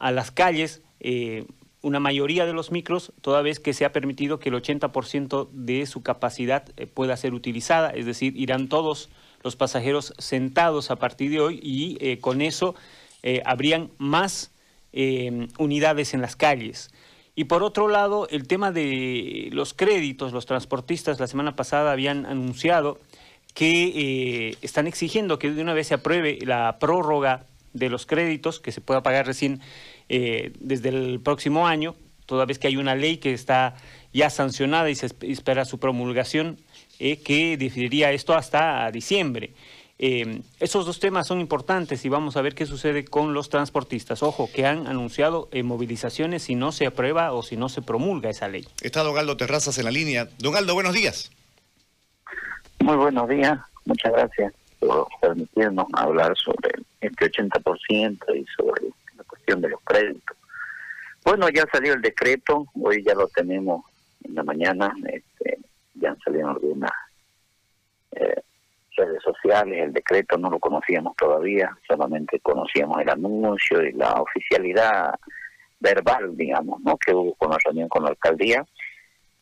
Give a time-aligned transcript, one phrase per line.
[0.00, 0.82] a las calles
[1.82, 5.86] una mayoría de los micros, toda vez que se ha permitido que el 80% de
[5.86, 9.08] su capacidad pueda ser utilizada, es decir, irán todos
[9.42, 12.74] los pasajeros sentados a partir de hoy y con eso
[13.46, 14.50] habrían más
[15.58, 16.90] unidades en las calles.
[17.34, 22.26] Y por otro lado, el tema de los créditos, los transportistas la semana pasada habían
[22.26, 22.98] anunciado
[23.54, 28.60] que eh, están exigiendo que de una vez se apruebe la prórroga de los créditos,
[28.60, 29.60] que se pueda pagar recién
[30.08, 31.94] eh, desde el próximo año,
[32.26, 33.74] toda vez que hay una ley que está
[34.12, 36.58] ya sancionada y se espera su promulgación,
[36.98, 39.54] eh, que definiría esto hasta diciembre.
[40.02, 44.22] Eh, esos dos temas son importantes y vamos a ver qué sucede con los transportistas.
[44.22, 48.30] Ojo, que han anunciado eh, movilizaciones si no se aprueba o si no se promulga
[48.30, 48.66] esa ley.
[48.80, 50.26] Está Don Aldo Terrazas en la línea.
[50.38, 51.30] Don Aldo, buenos días.
[52.78, 53.58] Muy buenos días.
[53.84, 58.82] Muchas gracias por permitirnos hablar sobre este 80% y sobre
[59.16, 60.36] la cuestión de los créditos.
[61.24, 63.84] Bueno, ya salió el decreto, hoy ya lo tenemos
[64.24, 65.58] en la mañana, este,
[65.94, 66.90] ya han salido algunas
[68.12, 68.40] eh,
[68.96, 75.14] redes sociales, el decreto no lo conocíamos todavía, solamente conocíamos el anuncio y la oficialidad
[75.78, 76.96] verbal, digamos, ¿no?
[76.96, 78.64] que hubo con la reunión con la alcaldía.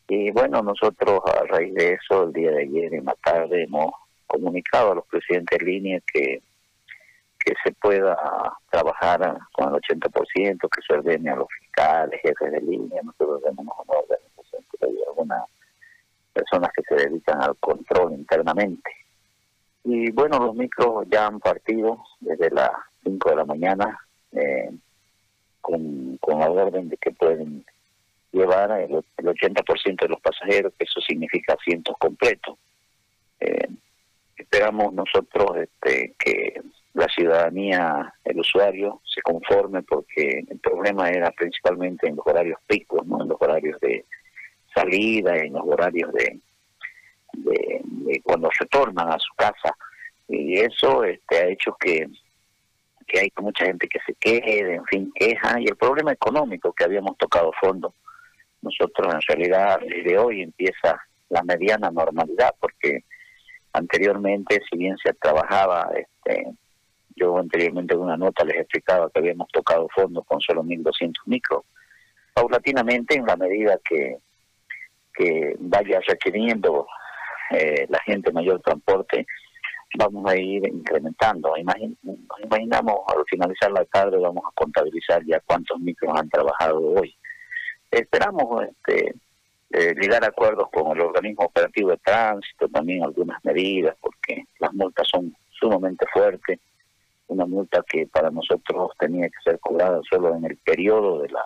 [0.09, 3.93] Y bueno, nosotros a raíz de eso, el día de ayer en la tarde hemos
[4.27, 6.41] comunicado a los presidentes de línea que,
[7.49, 8.15] que se pueda
[8.71, 13.75] trabajar con el 80%, que se ordene a los fiscales, jefes de línea, nosotros tenemos
[13.87, 15.45] una organización que hay algunas
[16.35, 18.91] personas que se dedican al control internamente
[19.91, 22.71] y bueno, los micros ya han partido desde las
[23.05, 23.99] 5 de la mañana
[24.33, 24.71] eh,
[25.63, 27.65] con, la orden de que pueden
[28.31, 32.59] llevar el, 80% de los pasajeros, que eso significa asientos completos.
[33.41, 33.69] Eh,
[34.37, 36.61] esperamos nosotros este, que
[36.99, 43.07] la ciudadanía, el usuario, se conforme porque el problema era principalmente en los horarios picos,
[43.07, 43.23] ¿no?
[43.23, 44.05] en los horarios de
[44.75, 46.41] salida, en los horarios de,
[47.35, 49.77] de, cuando retornan a su casa
[50.27, 52.09] y eso este, ha hecho que,
[53.07, 56.85] que hay mucha gente que se quede, en fin, queja y el problema económico que
[56.85, 57.95] habíamos tocado fondo.
[58.61, 63.05] Nosotros en realidad desde hoy empieza la mediana normalidad porque
[63.73, 66.47] anteriormente si bien se trabajaba este
[67.19, 71.65] yo anteriormente en una nota les explicaba que habíamos tocado fondo con solo 1.200 micros.
[72.33, 74.19] Paulatinamente, en la medida que,
[75.59, 76.87] vaya requiriendo
[77.51, 79.27] eh, la gente mayor transporte,
[79.97, 81.55] vamos a ir incrementando.
[81.57, 87.17] imaginamos al finalizar la tarde vamos a contabilizar ya cuántos micros han trabajado hoy.
[87.91, 89.15] Esperamos este,
[89.71, 94.73] eh, llegar a acuerdos con el organismo operativo de tránsito, también algunas medidas, porque las
[94.73, 96.59] multas son sumamente fuertes.
[97.29, 101.45] Una multa que para nosotros tenía que ser cobrada solo en el periodo de la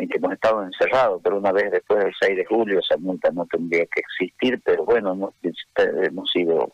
[0.00, 3.30] en que hemos estado encerrados, pero una vez después del 6 de julio esa multa
[3.32, 5.34] no tendría que existir, pero bueno, hemos,
[5.76, 6.72] hemos sido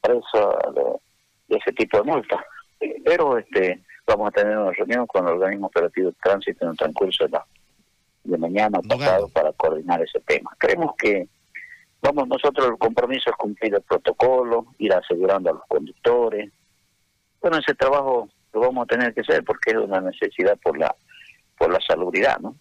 [0.00, 2.44] presos de, ese tipo de multa.
[3.04, 6.76] Pero este vamos a tener una reunión con el organismo operativo de tránsito en el
[6.76, 7.46] transcurso de, la,
[8.24, 10.50] de mañana pasado para coordinar ese tema.
[10.58, 11.28] Creemos que
[12.00, 16.50] vamos nosotros el compromiso es cumplir el protocolo, ir asegurando a los conductores.
[17.40, 20.94] Bueno, ese trabajo lo vamos a tener que hacer porque es una necesidad por la
[21.58, 22.56] por la salubridad, ¿no?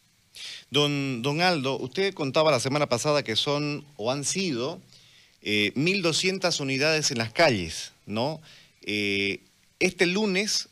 [0.69, 4.79] Don, don Aldo, usted contaba la semana pasada que son o han sido
[5.41, 8.41] eh, 1.200 unidades en las calles, ¿no?
[8.81, 9.39] Eh,
[9.79, 10.69] este lunes,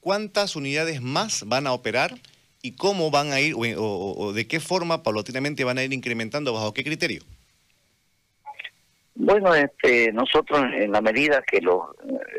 [0.00, 2.18] ¿cuántas unidades más van a operar
[2.60, 6.74] y cómo van a ir o, de qué forma paulatinamente van a ir incrementando, bajo
[6.74, 7.22] qué criterio?
[9.14, 11.82] Bueno, este, nosotros en la medida que los,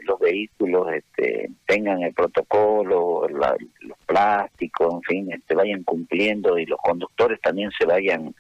[0.06, 6.79] los vehículos este, tengan el protocolo, los plásticos, en fin, este, vayan cumpliendo y los
[6.79, 8.34] conductores también se vayan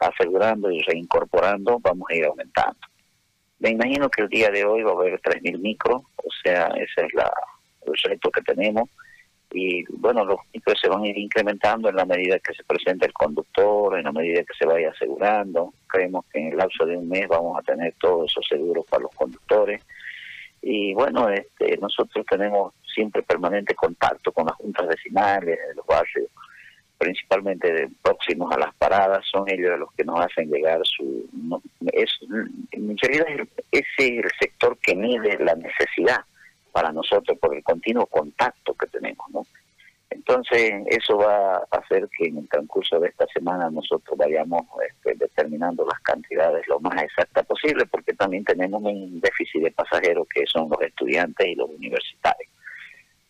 [0.00, 2.78] asegurando y reincorporando, vamos a ir aumentando.
[3.60, 7.06] Me imagino que el día de hoy va a haber 3.000 micros, o sea, ese
[7.06, 7.32] es la,
[7.86, 8.90] el reto que tenemos.
[9.52, 13.06] Y bueno, los micros se van a ir incrementando en la medida que se presente
[13.06, 15.72] el conductor, en la medida que se vaya asegurando.
[15.86, 19.04] Creemos que en el lapso de un mes vamos a tener todos esos seguros para
[19.04, 19.82] los conductores.
[20.62, 26.28] Y bueno, este, nosotros tenemos siempre permanente contacto con las juntas vecinales de los barrios
[26.98, 31.28] principalmente próximos a las paradas, son ellos los que nos hacen llegar su...
[31.92, 32.10] es,
[32.70, 33.26] en realidad
[33.70, 36.24] ese es el sector que mide la necesidad
[36.72, 39.15] para nosotros por el continuo contacto que tenemos, ¿no?
[40.28, 45.14] Entonces, eso va a hacer que en el transcurso de esta semana nosotros vayamos este,
[45.14, 50.44] determinando las cantidades lo más exactas posible, porque también tenemos un déficit de pasajeros que
[50.46, 52.50] son los estudiantes y los universitarios.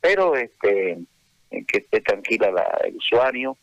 [0.01, 0.99] Pero este
[1.51, 2.49] que esté tranquila
[2.85, 3.57] el usuario,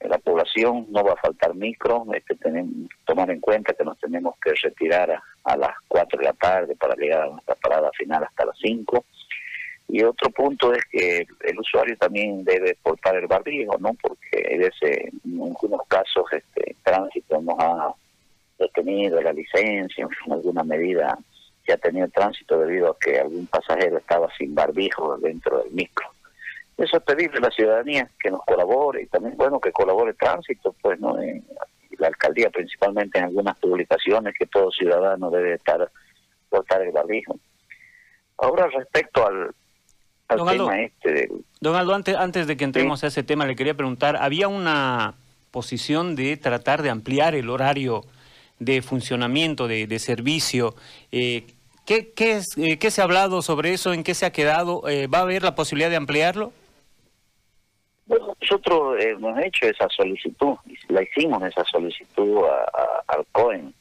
[0.00, 4.36] la población, no va a faltar micro, este, tenemos tomar en cuenta que nos tenemos
[4.40, 8.46] que retirar a, las 4 de la tarde para llegar a nuestra parada final hasta
[8.46, 9.04] las 5.
[9.88, 13.94] Y otro punto es que el usuario también debe portar el barbijo, ¿no?
[13.94, 17.94] Porque en algunos casos este tránsito nos ha
[18.58, 21.16] detenido la licencia, en alguna medida
[21.64, 26.08] que ha tenido tránsito debido a que algún pasajero estaba sin barbijo dentro del micro.
[26.76, 30.74] Eso es pedirle a la ciudadanía que nos colabore y también, bueno, que colabore tránsito,
[30.82, 31.20] pues, ¿no?
[31.20, 31.44] En
[31.98, 35.90] la alcaldía, principalmente en algunas publicaciones que todo ciudadano debe estar,
[36.50, 37.38] portar el barbijo.
[38.38, 39.54] Ahora, respecto al,
[40.26, 41.28] tema este
[41.60, 45.14] Don Aldo, antes, antes de que entremos a ese tema, le quería preguntar, ¿había una
[45.50, 48.04] posición de tratar de ampliar el horario
[48.58, 50.74] de funcionamiento, de, de servicio?
[51.12, 51.44] Eh,
[51.84, 53.92] ¿qué, qué, es, eh, ¿Qué se ha hablado sobre eso?
[53.92, 54.88] ¿En qué se ha quedado?
[54.88, 56.52] Eh, ¿Va a haber la posibilidad de ampliarlo?
[58.06, 60.54] Bueno, nosotros hemos hecho esa solicitud,
[60.88, 63.74] la hicimos esa solicitud a, al COEN.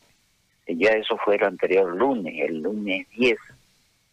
[0.68, 3.38] Ya eso fue el anterior lunes, el lunes 10.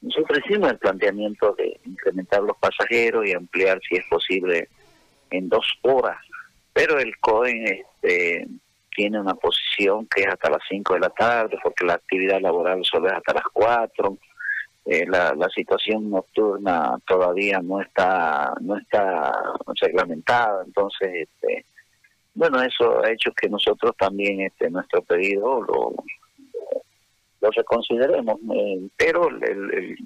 [0.02, 4.68] Nosotros hicimos el planteamiento de incrementar los pasajeros y ampliar, si es posible,
[5.30, 6.18] en dos horas.
[6.72, 8.46] Pero el COEN este,
[8.94, 12.84] tiene una posición que es hasta las 5 de la tarde, porque la actividad laboral
[12.84, 14.18] solo es hasta las 4
[14.84, 19.32] eh, la, la situación nocturna todavía no está no está
[19.80, 21.64] reglamentada entonces este
[22.34, 25.94] bueno eso ha hecho que nosotros también este nuestro pedido lo
[27.42, 29.96] lo reconsideremos eh, pero el,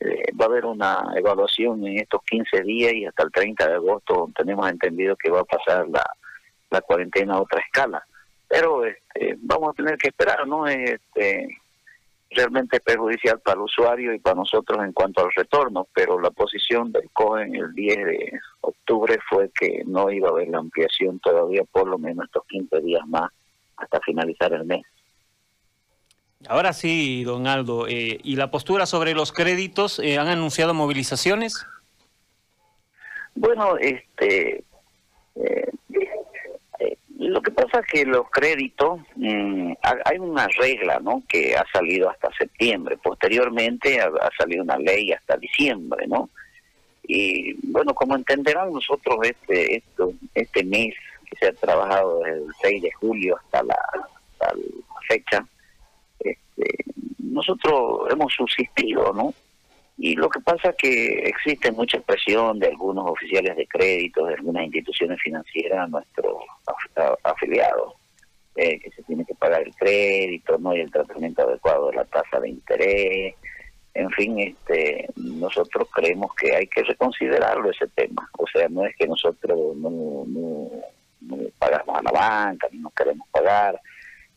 [0.00, 3.74] eh, va a haber una evaluación en estos 15 días y hasta el 30 de
[3.74, 6.04] agosto tenemos entendido que va a pasar la,
[6.82, 8.02] cuarentena a otra escala
[8.48, 11.48] pero este, vamos a tener que esperar no este
[12.30, 16.92] realmente perjudicial para el usuario y para nosotros en cuanto al retorno, pero la posición
[16.92, 21.64] del COEN el 10 de octubre fue que no iba a haber la ampliación todavía
[21.64, 23.30] por lo menos estos 15 días más
[23.76, 24.82] hasta finalizar el mes.
[26.48, 29.98] Ahora sí, don Aldo, eh, ¿y la postura sobre los créditos?
[29.98, 31.66] Eh, ¿Han anunciado movilizaciones?
[33.34, 34.64] Bueno, este,
[35.36, 35.70] eh,
[37.18, 41.22] lo que pasa es que los créditos, mm, hay una regla ¿no?
[41.28, 46.30] que ha salido hasta septiembre, posteriormente ha, salido una ley hasta diciembre, ¿no?
[47.02, 50.94] Y bueno, como entenderán nosotros este, esto, este mes
[51.26, 53.76] que se ha trabajado desde el 6 de julio hasta la
[55.06, 55.44] fecha,
[56.60, 56.84] este,
[57.18, 59.34] nosotros hemos subsistido, ¿no?
[59.98, 64.34] Y lo que pasa es que existe mucha presión de algunos oficiales de crédito, de
[64.34, 66.36] algunas instituciones financieras nuestros
[67.22, 67.94] afiliados,
[68.56, 72.04] eh, que se tiene que pagar el crédito, no hay el tratamiento adecuado de la
[72.06, 73.34] tasa de interés.
[73.92, 78.28] En fin, este, nosotros creemos que hay que reconsiderarlo ese tema.
[78.38, 80.70] O sea, no es que nosotros no, no
[81.58, 83.78] pagamos a la banca, ni nos queremos pagar.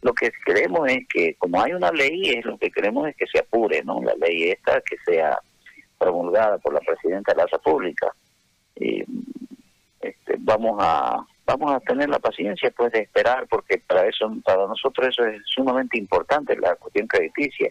[0.03, 3.25] Lo que queremos es que, como hay una ley, es lo que queremos es que
[3.25, 4.01] se apure, ¿no?
[4.03, 5.39] La ley esta, que sea
[5.97, 8.13] promulgada por la presidenta de la República.
[8.75, 9.03] Y
[10.01, 14.65] este, vamos a vamos a tener la paciencia pues de esperar porque para eso para
[14.65, 17.69] nosotros eso es sumamente importante la cuestión crediticia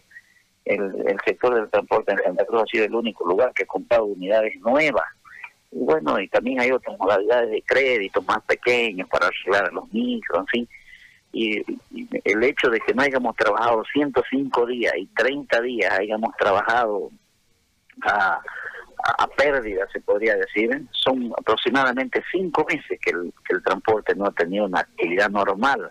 [0.67, 3.67] el, el sector del transporte en Santa Cruz ha sido el único lugar que ha
[3.67, 5.07] comprado unidades nuevas
[5.71, 9.91] y bueno y también hay otras modalidades de crédito más pequeños para arreglar a los
[9.93, 10.69] micros en fin
[11.33, 11.63] y,
[12.25, 17.11] el hecho de que no hayamos trabajado 105 días y 30 días hayamos trabajado
[18.03, 18.41] a,
[19.19, 20.83] a, pérdida, se podría decir.
[20.93, 25.91] Son aproximadamente cinco meses que el, que el transporte no ha tenido una actividad normal.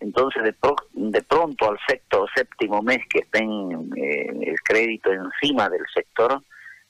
[0.00, 0.54] Entonces, de,
[0.92, 6.42] de pronto, al sexto o séptimo mes que estén eh, el crédito encima del sector,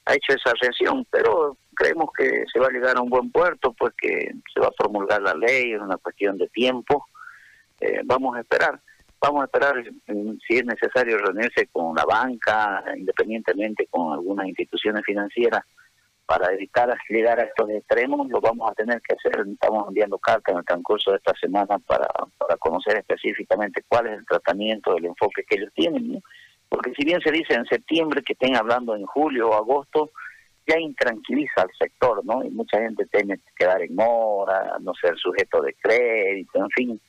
[0.06, 3.72] ha hecho esa reacción, pero creemos que se va a llegar a un buen puerto,
[3.72, 7.06] pues que se va a promulgar la ley, es una cuestión de tiempo.
[7.84, 8.80] Eh, vamos a esperar
[9.24, 9.74] vamos a esperar
[10.46, 15.62] si es necesario reunirse con la banca, independientemente con algunas instituciones financieras,
[16.26, 19.46] para evitar llegar a estos extremos, lo vamos a tener que hacer.
[19.46, 22.06] Estamos enviando cartas en el transcurso de esta semana para,
[22.58, 26.22] conocer específicamente cuál es el tratamiento, el enfoque que ellos tienen.
[26.68, 30.10] Porque si bien se dice en septiembre que estén hablando en julio o agosto,
[30.66, 32.42] ya intranquiliza al sector, ¿no?
[32.42, 37.00] Y mucha gente teme quedar en mora, no ser sujeto de crédito, en fin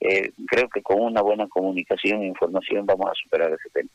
[0.00, 3.90] eh, creo que con una buena comunicación e información vamos a superar ese tema.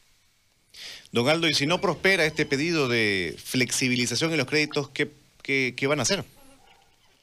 [1.11, 5.09] Don Aldo, y si no prospera este pedido de flexibilización en los créditos, ¿qué,
[5.43, 6.23] qué, van a hacer?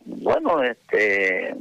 [0.05, 1.55] Bueno, este,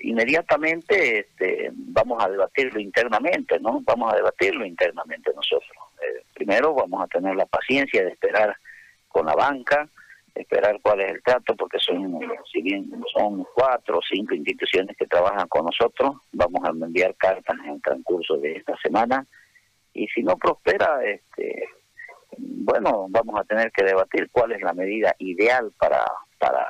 [0.00, 3.82] inmediatamente este, vamos a debatirlo internamente, ¿no?
[3.84, 5.70] Vamos a debatirlo internamente nosotros.
[6.00, 8.56] Eh, primero vamos a tener la paciencia de esperar
[9.08, 9.88] con la banca,
[10.36, 12.20] esperar cuál es el trato, porque son,
[12.52, 17.56] si bien son cuatro o cinco instituciones que trabajan con nosotros, vamos a enviar cartas
[17.64, 19.26] en el transcurso de esta semana,
[19.92, 21.64] y si no prospera, este,
[22.38, 26.04] bueno, vamos a tener que debatir cuál es la medida ideal para,
[26.38, 26.66] para,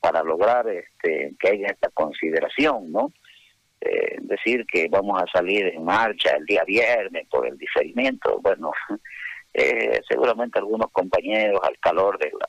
[0.00, 3.12] para lograr este, que haya esta consideración, ¿no?
[3.80, 8.70] Eh, decir que vamos a salir en marcha el día viernes por el diferimiento, bueno,
[9.54, 12.48] eh, seguramente algunos compañeros al calor de la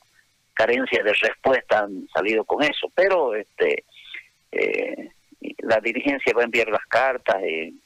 [0.54, 3.84] carencia de respuesta han salido con eso, pero este
[4.52, 5.10] eh,
[5.58, 7.80] la dirigencia va a enviar las cartas y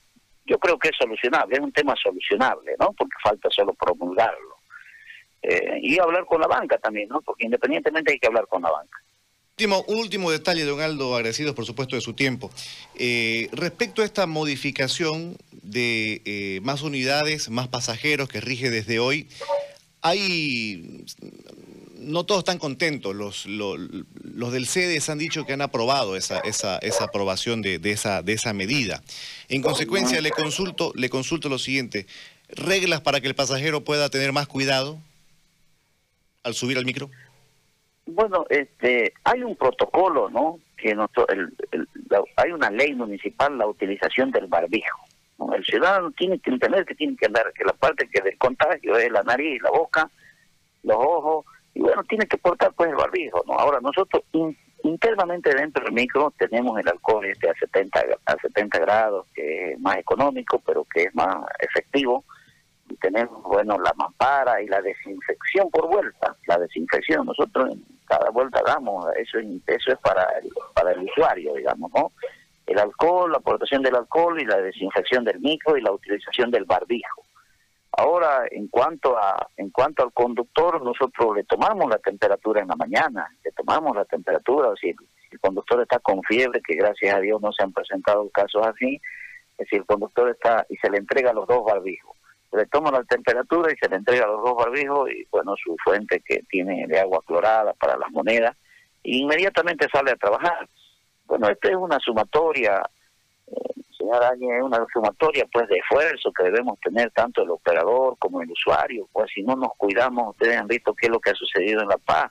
[0.45, 2.93] yo creo que es solucionable, es un tema solucionable, ¿no?
[2.93, 4.57] Porque falta solo promulgarlo.
[5.43, 7.21] Eh, y hablar con la banca también, ¿no?
[7.21, 8.99] Porque independientemente hay que hablar con la banca.
[9.53, 12.51] Último, un último detalle, don Aldo, agradecidos por supuesto de su tiempo.
[12.95, 19.29] Eh, respecto a esta modificación de eh, más unidades, más pasajeros que rige desde hoy,
[20.01, 21.05] hay
[22.09, 23.15] no todos están contentos.
[23.15, 27.93] Los, los, del CEDES han dicho que han aprobado esa, esa, esa aprobación de, de,
[27.93, 29.03] esa, de esa medida.
[29.49, 32.07] En consecuencia, le consulto, le consulto lo siguiente.
[32.49, 34.99] ¿Reglas para que el pasajero pueda tener más cuidado
[36.43, 37.11] al subir al micro?
[38.07, 40.59] Bueno, este, hay un protocolo, ¿no?
[40.79, 41.07] Que el,
[42.37, 44.99] hay una ley municipal, la utilización del barbijo.
[45.55, 48.97] El ciudadano tiene que entender que tiene que andar, que la parte que del contagio
[48.97, 50.11] es la nariz, la boca,
[50.83, 51.45] los ojos,
[51.89, 53.55] bueno, tiene que portar pues el barbijo, ¿no?
[53.55, 54.23] Ahora nosotros
[54.85, 59.81] internamente dentro del micro tenemos el alcohol este a 70 a 70 grados, que es
[59.81, 62.25] más económico, pero que es más efectivo.
[62.91, 67.27] Y tenemos, bueno, la mampara y la desinfección por vuelta, la desinfección.
[67.27, 72.13] Nosotros en cada vuelta damos, eso, eso es para el, para el usuario, digamos, ¿no?
[72.67, 76.65] El alcohol, la aportación del alcohol y la desinfección del micro y la utilización del
[76.65, 77.28] barbijo.
[77.99, 82.77] Ahora, en cuanto a en cuanto al conductor, nosotros le tomamos la temperatura en la
[82.77, 84.95] mañana, le tomamos la temperatura, si
[85.33, 89.01] el conductor está con fiebre, que gracias a Dios no se han presentado casos así,
[89.69, 92.17] si el conductor está y se le entrega los dos barbijos.
[92.53, 96.21] Le toma la temperatura y se le entrega los dos barbijos y bueno, su fuente
[96.21, 98.57] que tiene de agua clorada para las monedas,
[99.03, 100.69] e inmediatamente sale a trabajar.
[101.27, 102.81] Bueno, esta es una sumatoria
[104.13, 109.09] es una sumatoria pues de esfuerzo que debemos tener tanto el operador como el usuario,
[109.13, 111.89] pues si no nos cuidamos, ustedes han visto qué es lo que ha sucedido en
[111.89, 112.31] La Paz,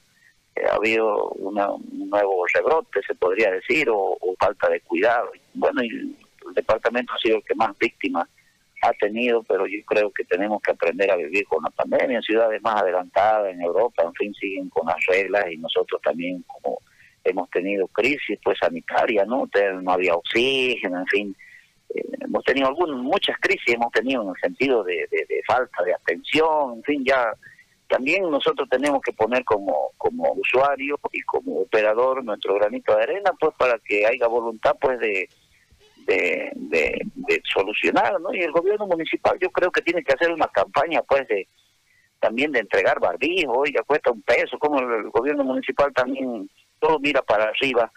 [0.55, 5.31] eh, ha habido una, un nuevo rebrote, se podría decir, o, falta de cuidado.
[5.53, 8.27] Bueno, y el departamento ha sido el que más víctimas
[8.84, 12.17] ha tenido, pero yo creo que tenemos que aprender a vivir con la pandemia.
[12.17, 16.43] En ciudades más adelantadas, en Europa, en fin, siguen con las reglas y nosotros también
[16.43, 16.79] como
[17.24, 19.50] hemos tenido crisis pues sanitaria, ¿no?
[19.81, 21.36] No había oxígeno, en fin,
[21.89, 25.08] hemos tenido algunas, muchas crisis hemos tenido en el sentido de,
[25.48, 27.32] falta de atención, en fin, ya
[27.88, 33.32] también nosotros tenemos que poner como, como usuario y como operador nuestro granito de arena,
[33.39, 35.29] pues para que haya voluntad pues de,
[36.06, 38.34] de, de, solucionar, ¿no?
[38.34, 41.48] Y el gobierno municipal yo creo que tiene que hacer una campaña pues de
[42.20, 47.22] también de entregar barbijo, oiga, cuesta un peso, como el gobierno municipal también todo mira
[47.22, 47.91] para arriba,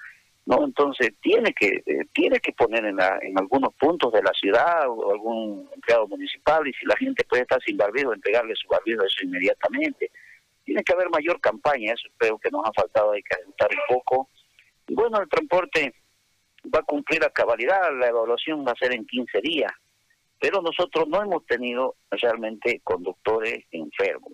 [0.46, 0.64] ¿no?
[0.64, 5.12] Entonces tiene que eh, tiene que poner en, en algunos puntos de la ciudad o
[5.12, 9.24] algún empleado municipal y si la gente puede estar sin barbijo, entregarle su barbijo eso
[9.24, 10.10] inmediatamente.
[10.64, 13.96] Tiene que haber mayor campaña, eso creo que nos ha faltado, hay que ajustar un
[13.96, 14.28] poco.
[14.86, 15.94] Y bueno, el transporte
[16.72, 19.72] va a cumplir a cabalidad, la evaluación va a ser en 15 días,
[20.38, 24.32] pero nosotros no hemos tenido realmente conductores enfermos.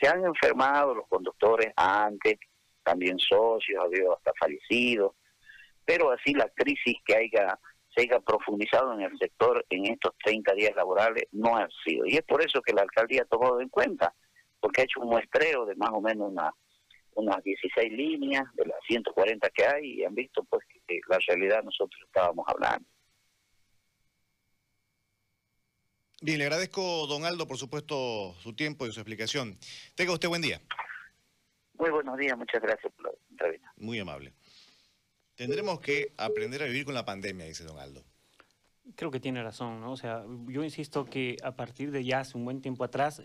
[0.00, 2.38] Se han enfermado los conductores antes,
[2.82, 5.12] también socios, ha habido hasta fallecidos,
[5.84, 7.58] pero así la crisis que haya
[7.94, 12.06] se haya profundizado en el sector en estos 30 días laborales no ha sido.
[12.06, 14.12] Y es por eso que la alcaldía ha tomado en cuenta,
[14.60, 16.50] porque ha hecho un muestreo de más o menos una,
[17.14, 21.62] unas 16 líneas de las 140 que hay y han visto pues que la realidad
[21.62, 22.88] nosotros estábamos hablando.
[26.20, 29.58] Bien, le agradezco, don Aldo, por supuesto, su tiempo y su explicación.
[29.94, 30.60] Tenga usted buen día.
[31.74, 33.72] Muy buenos días, muchas gracias por la entrevista.
[33.76, 34.32] Muy amable.
[35.36, 38.04] Tendremos que aprender a vivir con la pandemia, dice don Aldo.
[38.96, 39.92] Creo que tiene razón, ¿no?
[39.92, 43.22] O sea, yo insisto que a partir de ya hace un buen tiempo atrás...